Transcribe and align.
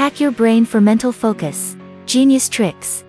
Hack 0.00 0.18
your 0.18 0.30
brain 0.30 0.64
for 0.64 0.80
mental 0.80 1.12
focus. 1.12 1.76
Genius 2.06 2.48
tricks. 2.48 3.04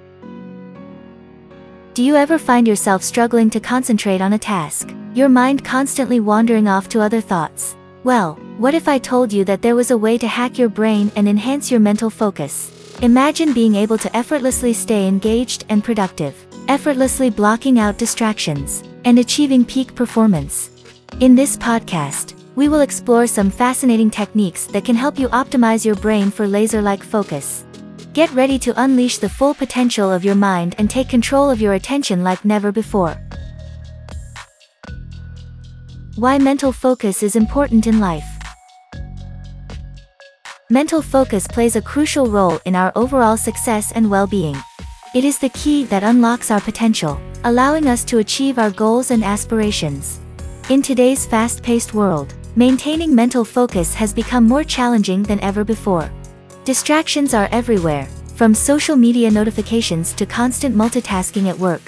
Do 1.93 2.03
you 2.03 2.17
ever 2.17 2.37
find 2.37 2.67
yourself 2.67 3.01
struggling 3.01 3.49
to 3.51 3.61
concentrate 3.61 4.19
on 4.19 4.33
a 4.33 4.37
task? 4.37 4.93
Your 5.13 5.29
mind 5.29 5.63
constantly 5.63 6.19
wandering 6.19 6.67
off 6.67 6.89
to 6.89 6.99
other 6.99 7.21
thoughts? 7.21 7.77
Well, 8.03 8.33
what 8.57 8.73
if 8.73 8.89
I 8.89 8.97
told 8.97 9.31
you 9.31 9.45
that 9.45 9.61
there 9.61 9.77
was 9.77 9.91
a 9.91 9.97
way 9.97 10.17
to 10.17 10.27
hack 10.27 10.57
your 10.57 10.67
brain 10.67 11.09
and 11.15 11.29
enhance 11.29 11.71
your 11.71 11.79
mental 11.79 12.09
focus? 12.09 12.97
Imagine 13.01 13.53
being 13.53 13.75
able 13.75 13.97
to 13.97 14.13
effortlessly 14.13 14.73
stay 14.73 15.07
engaged 15.07 15.63
and 15.69 15.85
productive, 15.85 16.35
effortlessly 16.67 17.29
blocking 17.29 17.79
out 17.79 17.97
distractions, 17.97 18.83
and 19.05 19.17
achieving 19.17 19.63
peak 19.63 19.95
performance. 19.95 20.71
In 21.21 21.35
this 21.35 21.55
podcast, 21.55 22.40
we 22.55 22.67
will 22.67 22.81
explore 22.81 23.27
some 23.27 23.49
fascinating 23.49 24.09
techniques 24.09 24.65
that 24.67 24.83
can 24.83 24.95
help 24.95 25.17
you 25.17 25.29
optimize 25.29 25.85
your 25.85 25.95
brain 25.95 26.29
for 26.29 26.47
laser-like 26.47 27.03
focus. 27.03 27.63
Get 28.13 28.31
ready 28.33 28.59
to 28.59 28.73
unleash 28.81 29.19
the 29.19 29.29
full 29.29 29.53
potential 29.53 30.11
of 30.11 30.25
your 30.25 30.35
mind 30.35 30.75
and 30.77 30.89
take 30.89 31.07
control 31.07 31.49
of 31.49 31.61
your 31.61 31.73
attention 31.73 32.23
like 32.23 32.43
never 32.43 32.71
before. 32.71 33.15
Why 36.17 36.37
mental 36.37 36.73
focus 36.73 37.23
is 37.23 37.37
important 37.37 37.87
in 37.87 38.01
life. 38.01 38.27
Mental 40.69 41.01
focus 41.01 41.47
plays 41.47 41.77
a 41.77 41.81
crucial 41.81 42.27
role 42.27 42.59
in 42.65 42.75
our 42.75 42.91
overall 42.95 43.37
success 43.37 43.93
and 43.93 44.09
well-being. 44.09 44.57
It 45.15 45.23
is 45.23 45.39
the 45.39 45.49
key 45.49 45.85
that 45.85 46.03
unlocks 46.03 46.51
our 46.51 46.61
potential, 46.61 47.19
allowing 47.45 47.87
us 47.87 48.03
to 48.05 48.19
achieve 48.19 48.59
our 48.59 48.71
goals 48.71 49.11
and 49.11 49.23
aspirations. 49.23 50.19
In 50.69 50.81
today's 50.81 51.25
fast-paced 51.25 51.93
world, 51.93 52.33
maintaining 52.55 53.15
mental 53.15 53.45
focus 53.45 53.93
has 53.93 54.13
become 54.13 54.47
more 54.47 54.63
challenging 54.63 55.23
than 55.23 55.39
ever 55.39 55.63
before. 55.63 56.11
Distractions 56.65 57.33
are 57.33 57.47
everywhere, 57.51 58.07
from 58.35 58.53
social 58.53 58.95
media 58.95 59.31
notifications 59.31 60.13
to 60.13 60.25
constant 60.25 60.75
multitasking 60.75 61.47
at 61.47 61.57
work. 61.57 61.81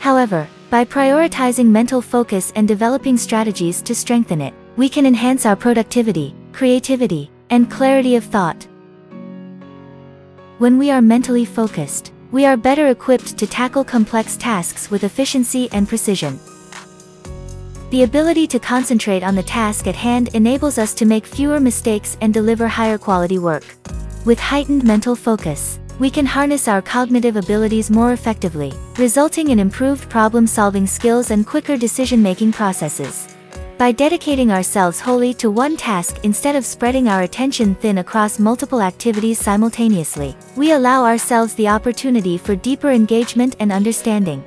However, 0.00 0.48
by 0.70 0.84
prioritizing 0.84 1.66
mental 1.66 2.00
focus 2.00 2.52
and 2.54 2.66
developing 2.66 3.16
strategies 3.16 3.82
to 3.82 3.94
strengthen 3.94 4.40
it, 4.40 4.54
we 4.76 4.88
can 4.88 5.06
enhance 5.06 5.44
our 5.44 5.56
productivity, 5.56 6.34
creativity, 6.52 7.30
and 7.50 7.70
clarity 7.70 8.16
of 8.16 8.24
thought. 8.24 8.66
When 10.58 10.78
we 10.78 10.90
are 10.90 11.02
mentally 11.02 11.44
focused, 11.44 12.12
we 12.30 12.44
are 12.44 12.56
better 12.56 12.88
equipped 12.88 13.38
to 13.38 13.46
tackle 13.46 13.84
complex 13.84 14.36
tasks 14.36 14.90
with 14.90 15.04
efficiency 15.04 15.68
and 15.72 15.88
precision. 15.88 16.38
The 17.90 18.02
ability 18.02 18.46
to 18.48 18.58
concentrate 18.58 19.22
on 19.22 19.34
the 19.34 19.42
task 19.42 19.86
at 19.86 19.96
hand 19.96 20.28
enables 20.34 20.76
us 20.76 20.92
to 20.92 21.06
make 21.06 21.24
fewer 21.24 21.58
mistakes 21.58 22.18
and 22.20 22.34
deliver 22.34 22.68
higher 22.68 22.98
quality 22.98 23.38
work. 23.38 23.64
With 24.26 24.38
heightened 24.38 24.84
mental 24.84 25.16
focus, 25.16 25.80
we 25.98 26.10
can 26.10 26.26
harness 26.26 26.68
our 26.68 26.82
cognitive 26.82 27.36
abilities 27.36 27.90
more 27.90 28.12
effectively, 28.12 28.74
resulting 28.98 29.48
in 29.48 29.58
improved 29.58 30.10
problem-solving 30.10 30.86
skills 30.86 31.30
and 31.30 31.46
quicker 31.46 31.78
decision-making 31.78 32.52
processes. 32.52 33.34
By 33.78 33.92
dedicating 33.92 34.52
ourselves 34.52 35.00
wholly 35.00 35.32
to 35.34 35.50
one 35.50 35.78
task 35.78 36.18
instead 36.24 36.56
of 36.56 36.66
spreading 36.66 37.08
our 37.08 37.22
attention 37.22 37.74
thin 37.74 37.98
across 37.98 38.38
multiple 38.38 38.82
activities 38.82 39.38
simultaneously, 39.38 40.36
we 40.56 40.72
allow 40.72 41.06
ourselves 41.06 41.54
the 41.54 41.68
opportunity 41.68 42.36
for 42.36 42.54
deeper 42.54 42.90
engagement 42.90 43.56
and 43.60 43.72
understanding. 43.72 44.44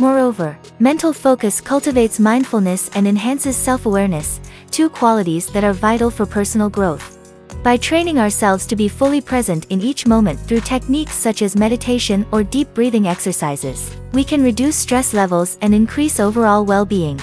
Moreover, 0.00 0.56
mental 0.78 1.12
focus 1.12 1.60
cultivates 1.60 2.20
mindfulness 2.20 2.88
and 2.94 3.08
enhances 3.08 3.56
self-awareness, 3.56 4.40
two 4.70 4.88
qualities 4.88 5.48
that 5.48 5.64
are 5.64 5.72
vital 5.72 6.08
for 6.08 6.24
personal 6.24 6.70
growth. 6.70 7.18
By 7.64 7.76
training 7.78 8.20
ourselves 8.20 8.64
to 8.66 8.76
be 8.76 8.88
fully 8.88 9.20
present 9.20 9.66
in 9.70 9.80
each 9.80 10.06
moment 10.06 10.38
through 10.38 10.60
techniques 10.60 11.14
such 11.14 11.42
as 11.42 11.56
meditation 11.56 12.24
or 12.30 12.44
deep 12.44 12.72
breathing 12.74 13.08
exercises, 13.08 13.90
we 14.12 14.22
can 14.22 14.40
reduce 14.40 14.76
stress 14.76 15.12
levels 15.12 15.58
and 15.62 15.74
increase 15.74 16.20
overall 16.20 16.64
well-being. 16.64 17.20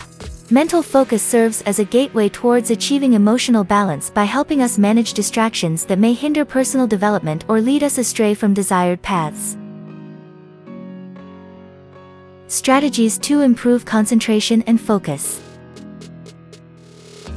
Mental 0.52 0.84
focus 0.84 1.24
serves 1.24 1.62
as 1.62 1.80
a 1.80 1.85
gateway 1.85 2.28
towards 2.28 2.72
achieving 2.72 3.14
emotional 3.14 3.64
balance 3.64 4.09
by 4.09 4.25
helping 4.25 4.62
us 4.62 4.78
manage 4.78 5.14
distractions 5.14 5.85
that 5.85 5.97
may 5.97 6.12
hinder 6.12 6.44
personal 6.44 6.85
development 6.85 7.46
or 7.47 7.62
lead 7.62 7.84
us 7.84 7.97
astray 7.97 8.34
from 8.34 8.53
desired 8.53 9.02
paths. 9.02 9.56
Strategies 12.56 13.18
to 13.18 13.42
improve 13.42 13.84
concentration 13.84 14.64
and 14.66 14.80
focus. 14.80 15.42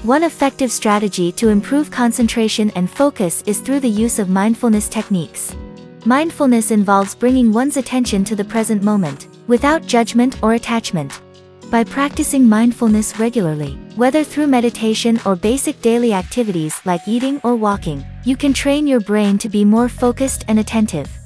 One 0.04 0.22
effective 0.22 0.70
strategy 0.70 1.32
to 1.32 1.48
improve 1.48 1.90
concentration 1.90 2.70
and 2.76 2.88
focus 2.88 3.42
is 3.44 3.58
through 3.58 3.80
the 3.80 3.90
use 3.90 4.20
of 4.20 4.28
mindfulness 4.30 4.88
techniques. 4.88 5.56
Mindfulness 6.04 6.70
involves 6.70 7.16
bringing 7.16 7.52
one's 7.52 7.76
attention 7.76 8.22
to 8.26 8.36
the 8.36 8.44
present 8.44 8.84
moment, 8.84 9.26
without 9.48 9.84
judgment 9.84 10.40
or 10.40 10.54
attachment. 10.54 11.20
By 11.68 11.82
practicing 11.82 12.48
mindfulness 12.48 13.18
regularly, 13.18 13.72
whether 13.96 14.22
through 14.22 14.46
meditation 14.46 15.20
or 15.26 15.34
basic 15.34 15.82
daily 15.82 16.12
activities 16.12 16.80
like 16.84 17.08
eating 17.08 17.40
or 17.42 17.56
walking, 17.56 18.06
you 18.24 18.36
can 18.36 18.52
train 18.52 18.86
your 18.86 19.00
brain 19.00 19.36
to 19.38 19.48
be 19.48 19.64
more 19.64 19.88
focused 19.88 20.44
and 20.46 20.60
attentive. 20.60 21.17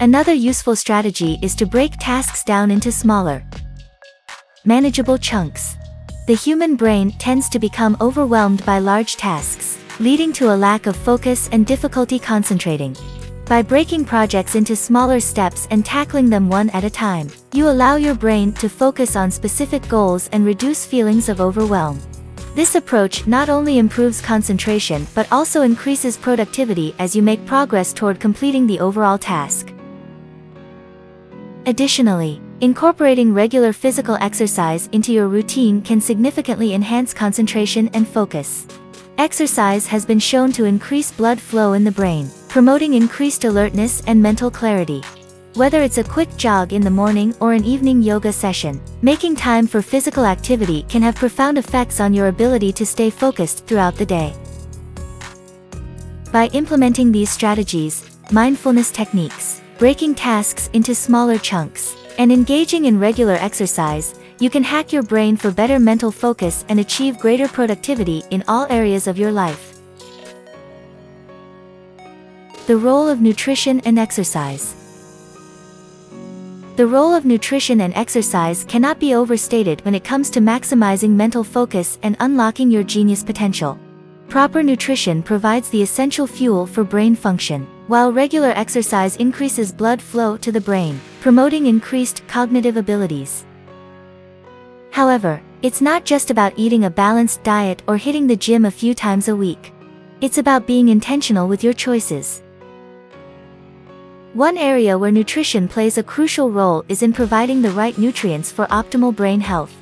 Another 0.00 0.32
useful 0.32 0.76
strategy 0.76 1.40
is 1.42 1.56
to 1.56 1.66
break 1.66 1.92
tasks 1.98 2.44
down 2.44 2.70
into 2.70 2.92
smaller, 2.92 3.42
manageable 4.64 5.18
chunks. 5.18 5.74
The 6.28 6.36
human 6.36 6.76
brain 6.76 7.10
tends 7.18 7.48
to 7.48 7.58
become 7.58 7.96
overwhelmed 8.00 8.64
by 8.64 8.78
large 8.78 9.16
tasks, 9.16 9.76
leading 9.98 10.32
to 10.34 10.54
a 10.54 10.56
lack 10.56 10.86
of 10.86 10.94
focus 10.94 11.48
and 11.50 11.66
difficulty 11.66 12.20
concentrating. 12.20 12.94
By 13.46 13.60
breaking 13.60 14.04
projects 14.04 14.54
into 14.54 14.76
smaller 14.76 15.18
steps 15.18 15.66
and 15.72 15.84
tackling 15.84 16.30
them 16.30 16.48
one 16.48 16.70
at 16.70 16.84
a 16.84 16.90
time, 16.90 17.28
you 17.52 17.68
allow 17.68 17.96
your 17.96 18.14
brain 18.14 18.52
to 18.52 18.68
focus 18.68 19.16
on 19.16 19.32
specific 19.32 19.88
goals 19.88 20.28
and 20.30 20.46
reduce 20.46 20.86
feelings 20.86 21.28
of 21.28 21.40
overwhelm. 21.40 22.00
This 22.54 22.76
approach 22.76 23.26
not 23.26 23.48
only 23.48 23.78
improves 23.78 24.20
concentration 24.20 25.08
but 25.16 25.26
also 25.32 25.62
increases 25.62 26.16
productivity 26.16 26.94
as 27.00 27.16
you 27.16 27.22
make 27.22 27.44
progress 27.46 27.92
toward 27.92 28.20
completing 28.20 28.64
the 28.64 28.78
overall 28.78 29.18
task. 29.18 29.72
Additionally, 31.68 32.40
incorporating 32.62 33.34
regular 33.34 33.74
physical 33.74 34.16
exercise 34.22 34.88
into 34.92 35.12
your 35.12 35.28
routine 35.28 35.82
can 35.82 36.00
significantly 36.00 36.72
enhance 36.72 37.12
concentration 37.12 37.90
and 37.92 38.08
focus. 38.08 38.66
Exercise 39.18 39.86
has 39.86 40.06
been 40.06 40.18
shown 40.18 40.50
to 40.52 40.64
increase 40.64 41.12
blood 41.12 41.38
flow 41.38 41.74
in 41.74 41.84
the 41.84 41.92
brain, 41.92 42.30
promoting 42.48 42.94
increased 42.94 43.44
alertness 43.44 44.02
and 44.06 44.22
mental 44.22 44.50
clarity. 44.50 45.02
Whether 45.56 45.82
it's 45.82 45.98
a 45.98 46.04
quick 46.04 46.34
jog 46.38 46.72
in 46.72 46.80
the 46.80 46.88
morning 46.88 47.34
or 47.38 47.52
an 47.52 47.66
evening 47.66 48.00
yoga 48.00 48.32
session, 48.32 48.80
making 49.02 49.36
time 49.36 49.66
for 49.66 49.82
physical 49.82 50.24
activity 50.24 50.86
can 50.88 51.02
have 51.02 51.16
profound 51.16 51.58
effects 51.58 52.00
on 52.00 52.14
your 52.14 52.28
ability 52.28 52.72
to 52.72 52.86
stay 52.86 53.10
focused 53.10 53.66
throughout 53.66 53.96
the 53.96 54.06
day. 54.06 54.32
By 56.32 56.46
implementing 56.54 57.12
these 57.12 57.28
strategies, 57.28 58.08
mindfulness 58.32 58.90
techniques, 58.90 59.57
breaking 59.78 60.12
tasks 60.12 60.68
into 60.72 60.92
smaller 60.92 61.38
chunks, 61.38 61.96
and 62.18 62.32
engaging 62.32 62.86
in 62.86 62.98
regular 62.98 63.34
exercise, 63.34 64.16
you 64.40 64.50
can 64.50 64.64
hack 64.64 64.92
your 64.92 65.04
brain 65.04 65.36
for 65.36 65.52
better 65.52 65.78
mental 65.78 66.10
focus 66.10 66.64
and 66.68 66.80
achieve 66.80 67.16
greater 67.20 67.46
productivity 67.46 68.24
in 68.30 68.42
all 68.48 68.66
areas 68.70 69.06
of 69.06 69.16
your 69.16 69.30
life. 69.30 69.78
The 72.66 72.76
role 72.76 73.08
of 73.08 73.20
nutrition 73.20 73.78
and 73.84 74.00
exercise. 74.00 74.74
The 76.74 76.86
role 76.86 77.14
of 77.14 77.24
nutrition 77.24 77.80
and 77.82 77.94
exercise 77.94 78.64
cannot 78.64 78.98
be 78.98 79.14
overstated 79.14 79.84
when 79.84 79.94
it 79.94 80.02
comes 80.02 80.28
to 80.30 80.40
maximizing 80.40 81.10
mental 81.10 81.44
focus 81.44 82.00
and 82.02 82.16
unlocking 82.18 82.68
your 82.68 82.82
genius 82.82 83.22
potential. 83.22 83.78
Proper 84.28 84.60
nutrition 84.60 85.22
provides 85.22 85.70
the 85.70 85.82
essential 85.82 86.26
fuel 86.26 86.66
for 86.66 86.82
brain 86.82 87.14
function, 87.14 87.66
while 87.88 88.12
regular 88.12 88.50
exercise 88.50 89.16
increases 89.16 89.72
blood 89.72 90.00
flow 90.00 90.36
to 90.36 90.52
the 90.52 90.60
brain, 90.60 91.00
promoting 91.20 91.66
increased 91.66 92.22
cognitive 92.28 92.76
abilities. 92.76 93.46
However, 94.90 95.40
it's 95.62 95.80
not 95.80 96.04
just 96.04 96.30
about 96.30 96.52
eating 96.56 96.84
a 96.84 96.90
balanced 96.90 97.42
diet 97.42 97.82
or 97.88 97.96
hitting 97.96 98.26
the 98.26 98.36
gym 98.36 98.66
a 98.66 98.70
few 98.70 98.94
times 98.94 99.28
a 99.28 99.34
week. 99.34 99.72
It's 100.20 100.36
about 100.36 100.66
being 100.66 100.88
intentional 100.88 101.48
with 101.48 101.64
your 101.64 101.72
choices. 101.72 102.42
One 104.34 104.58
area 104.58 104.98
where 104.98 105.10
nutrition 105.10 105.66
plays 105.66 105.96
a 105.96 106.02
crucial 106.02 106.50
role 106.50 106.84
is 106.88 107.02
in 107.02 107.14
providing 107.14 107.62
the 107.62 107.70
right 107.70 107.96
nutrients 107.96 108.52
for 108.52 108.66
optimal 108.66 109.16
brain 109.16 109.40
health. 109.40 109.77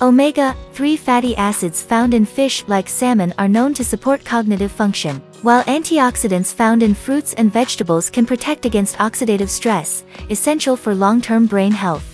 Omega-3 0.00 0.98
fatty 0.98 1.36
acids 1.36 1.82
found 1.82 2.14
in 2.14 2.24
fish 2.24 2.64
like 2.66 2.88
salmon 2.88 3.32
are 3.38 3.48
known 3.48 3.74
to 3.74 3.84
support 3.84 4.24
cognitive 4.24 4.72
function, 4.72 5.20
while 5.42 5.64
antioxidants 5.64 6.52
found 6.52 6.82
in 6.82 6.94
fruits 6.94 7.34
and 7.34 7.52
vegetables 7.52 8.10
can 8.10 8.26
protect 8.26 8.66
against 8.66 8.98
oxidative 8.98 9.48
stress, 9.48 10.04
essential 10.30 10.76
for 10.76 10.94
long-term 10.94 11.46
brain 11.46 11.72
health. 11.72 12.04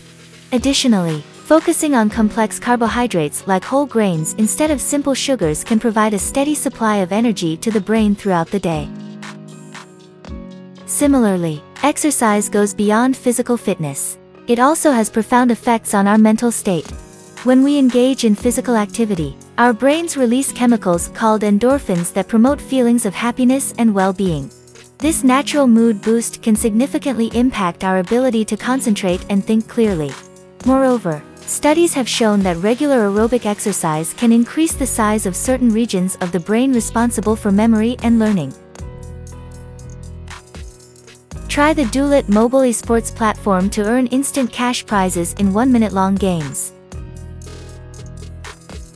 Additionally, 0.53 1.23
Focusing 1.51 1.97
on 1.97 2.09
complex 2.09 2.61
carbohydrates 2.61 3.45
like 3.49 3.65
whole 3.65 3.85
grains 3.85 4.35
instead 4.35 4.71
of 4.71 4.81
simple 4.81 5.15
sugars 5.15 5.65
can 5.65 5.81
provide 5.81 6.15
a 6.15 6.19
steady 6.21 6.55
supply 6.55 6.99
of 6.99 7.11
energy 7.11 7.57
to 7.57 7.73
the 7.73 7.81
brain 7.81 8.15
throughout 8.15 8.47
the 8.53 8.61
day. 8.61 8.89
Similarly, 10.87 11.61
exercise 11.83 12.49
goes 12.49 12.73
beyond 12.73 13.17
physical 13.17 13.57
fitness. 13.57 14.17
It 14.47 14.61
also 14.61 14.93
has 14.93 15.11
profound 15.11 15.51
effects 15.51 15.93
on 15.93 16.07
our 16.07 16.19
mental 16.19 16.53
state. 16.53 16.87
When 17.45 17.65
we 17.65 17.79
engage 17.79 18.25
in 18.25 18.35
physical 18.35 18.77
activity, 18.77 19.35
our 19.57 19.73
brains 19.73 20.15
release 20.15 20.53
chemicals 20.53 21.09
called 21.15 21.41
endorphins 21.41 22.13
that 22.13 22.29
promote 22.29 22.61
feelings 22.61 23.07
of 23.07 23.15
happiness 23.15 23.73
and 23.79 23.95
well-being. 23.95 24.51
This 24.99 25.25
natural 25.25 25.67
mood 25.67 26.03
boost 26.03 26.43
can 26.43 26.55
significantly 26.55 27.31
impact 27.33 27.83
our 27.83 28.01
ability 28.01 28.45
to 28.45 28.59
concentrate 28.59 29.25
and 29.31 29.43
think 29.43 29.67
clearly. 29.67 30.13
Moreover, 30.67 31.23
studies 31.37 31.95
have 31.95 32.07
shown 32.07 32.41
that 32.41 32.59
regular 32.59 33.09
aerobic 33.09 33.47
exercise 33.47 34.13
can 34.13 34.33
increase 34.33 34.75
the 34.75 34.87
size 34.87 35.25
of 35.25 35.35
certain 35.35 35.71
regions 35.71 36.17
of 36.17 36.33
the 36.33 36.41
brain 36.41 36.75
responsible 36.75 37.37
for 37.37 37.51
memory 37.51 37.97
and 38.03 38.19
learning. 38.19 38.53
Try 41.49 41.73
the 41.73 41.85
Duelit 41.85 42.29
mobile 42.29 42.61
esports 42.69 43.17
platform 43.17 43.71
to 43.71 43.83
earn 43.83 44.09
instant 44.09 44.53
cash 44.53 44.85
prizes 44.85 45.33
in 45.39 45.55
one-minute-long 45.55 46.17
games. 46.17 46.75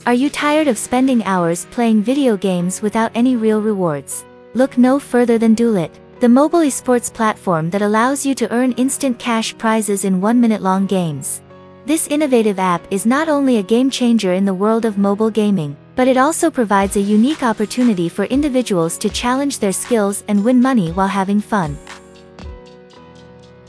Are 0.06 0.12
you 0.12 0.28
tired 0.28 0.68
of 0.68 0.76
spending 0.76 1.24
hours 1.24 1.66
playing 1.70 2.02
video 2.02 2.36
games 2.36 2.82
without 2.82 3.10
any 3.14 3.36
real 3.36 3.62
rewards? 3.62 4.26
Look 4.52 4.76
no 4.76 4.98
further 4.98 5.38
than 5.38 5.56
Duelit, 5.56 5.92
the 6.20 6.28
mobile 6.28 6.58
esports 6.58 7.10
platform 7.10 7.70
that 7.70 7.80
allows 7.80 8.26
you 8.26 8.34
to 8.34 8.52
earn 8.52 8.72
instant 8.72 9.18
cash 9.18 9.56
prizes 9.56 10.04
in 10.04 10.20
one-minute-long 10.20 10.84
games. 10.84 11.40
This 11.86 12.06
innovative 12.08 12.58
app 12.58 12.86
is 12.90 13.06
not 13.06 13.30
only 13.30 13.56
a 13.56 13.62
game 13.62 13.88
changer 13.88 14.34
in 14.34 14.44
the 14.44 14.52
world 14.52 14.84
of 14.84 14.98
mobile 14.98 15.30
gaming, 15.30 15.74
but 15.96 16.06
it 16.06 16.18
also 16.18 16.50
provides 16.50 16.96
a 16.96 17.00
unique 17.00 17.42
opportunity 17.42 18.10
for 18.10 18.26
individuals 18.26 18.98
to 18.98 19.08
challenge 19.08 19.58
their 19.58 19.72
skills 19.72 20.22
and 20.28 20.44
win 20.44 20.60
money 20.60 20.92
while 20.92 21.08
having 21.08 21.40
fun. 21.40 21.78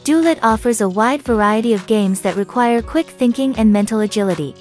Duelit 0.04 0.40
offers 0.44 0.82
a 0.82 0.90
wide 0.90 1.22
variety 1.22 1.74
of 1.74 1.88
games 1.88 2.20
that 2.20 2.36
require 2.36 2.82
quick 2.82 3.08
thinking 3.08 3.56
and 3.56 3.72
mental 3.72 4.02
agility. 4.02 4.54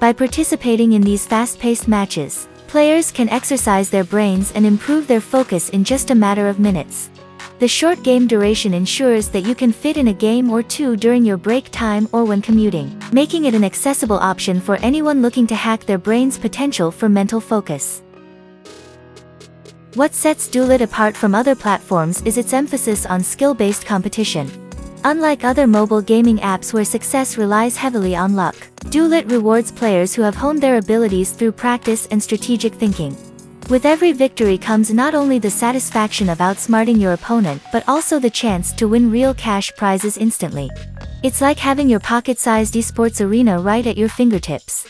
By 0.00 0.14
participating 0.14 0.94
in 0.94 1.02
these 1.02 1.26
fast-paced 1.26 1.86
matches, 1.86 2.48
players 2.68 3.12
can 3.12 3.28
exercise 3.28 3.90
their 3.90 4.02
brains 4.02 4.50
and 4.52 4.64
improve 4.64 5.06
their 5.06 5.20
focus 5.20 5.68
in 5.68 5.84
just 5.84 6.10
a 6.10 6.14
matter 6.14 6.48
of 6.48 6.58
minutes. 6.58 7.10
The 7.58 7.68
short 7.68 8.02
game 8.02 8.26
duration 8.26 8.72
ensures 8.72 9.28
that 9.28 9.44
you 9.44 9.54
can 9.54 9.72
fit 9.72 9.98
in 9.98 10.08
a 10.08 10.14
game 10.14 10.48
or 10.48 10.62
two 10.62 10.96
during 10.96 11.22
your 11.22 11.36
break 11.36 11.70
time 11.70 12.08
or 12.12 12.24
when 12.24 12.40
commuting, 12.40 12.98
making 13.12 13.44
it 13.44 13.54
an 13.54 13.62
accessible 13.62 14.16
option 14.16 14.58
for 14.58 14.76
anyone 14.76 15.20
looking 15.20 15.46
to 15.48 15.54
hack 15.54 15.84
their 15.84 15.98
brain's 15.98 16.38
potential 16.38 16.90
for 16.90 17.10
mental 17.10 17.38
focus. 17.38 18.02
What 19.96 20.14
sets 20.14 20.48
Duelit 20.48 20.80
apart 20.80 21.14
from 21.14 21.34
other 21.34 21.54
platforms 21.54 22.22
is 22.22 22.38
its 22.38 22.54
emphasis 22.54 23.04
on 23.04 23.22
skill-based 23.22 23.84
competition. 23.84 24.50
Unlike 25.04 25.44
other 25.44 25.66
mobile 25.66 26.02
gaming 26.02 26.36
apps 26.38 26.74
where 26.74 26.84
success 26.84 27.38
relies 27.38 27.74
heavily 27.74 28.14
on 28.14 28.34
luck, 28.36 28.54
Duelit 28.92 29.30
rewards 29.30 29.72
players 29.72 30.14
who 30.14 30.20
have 30.20 30.34
honed 30.34 30.62
their 30.62 30.76
abilities 30.76 31.32
through 31.32 31.52
practice 31.52 32.06
and 32.10 32.22
strategic 32.22 32.74
thinking. 32.74 33.16
With 33.70 33.86
every 33.86 34.12
victory 34.12 34.58
comes 34.58 34.92
not 34.92 35.14
only 35.14 35.38
the 35.38 35.50
satisfaction 35.50 36.28
of 36.28 36.38
outsmarting 36.38 37.00
your 37.00 37.14
opponent 37.14 37.62
but 37.72 37.88
also 37.88 38.18
the 38.18 38.28
chance 38.28 38.72
to 38.74 38.88
win 38.88 39.10
real 39.10 39.32
cash 39.32 39.72
prizes 39.74 40.18
instantly. 40.18 40.68
It's 41.22 41.40
like 41.40 41.58
having 41.58 41.88
your 41.88 42.00
pocket-sized 42.00 42.74
esports 42.74 43.24
arena 43.24 43.58
right 43.58 43.86
at 43.86 43.96
your 43.96 44.08
fingertips. 44.10 44.86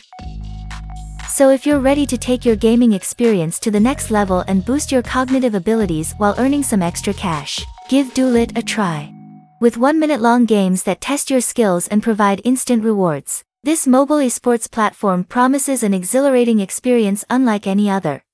So 1.28 1.50
if 1.50 1.64
you're 1.64 1.78
ready 1.78 2.04
to 2.06 2.18
take 2.18 2.44
your 2.44 2.56
gaming 2.56 2.94
experience 2.94 3.60
to 3.60 3.70
the 3.70 3.78
next 3.78 4.10
level 4.10 4.40
and 4.48 4.64
boost 4.64 4.90
your 4.90 5.02
cognitive 5.02 5.54
abilities 5.54 6.14
while 6.18 6.34
earning 6.38 6.64
some 6.64 6.82
extra 6.82 7.14
cash, 7.14 7.64
give 7.88 8.12
Duelit 8.12 8.58
a 8.58 8.62
try. 8.62 9.14
With 9.60 9.76
one-minute-long 9.76 10.46
games 10.46 10.84
that 10.84 11.02
test 11.02 11.30
your 11.30 11.42
skills 11.42 11.86
and 11.86 12.02
provide 12.02 12.40
instant 12.44 12.82
rewards, 12.82 13.44
this 13.62 13.86
mobile 13.86 14.16
esports 14.16 14.70
platform 14.70 15.22
promises 15.22 15.82
an 15.82 15.92
exhilarating 15.92 16.60
experience 16.60 17.26
unlike 17.28 17.66
any 17.66 17.90
other. 17.90 18.24